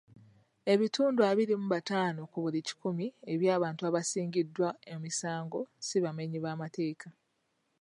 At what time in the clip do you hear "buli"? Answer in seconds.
2.43-2.59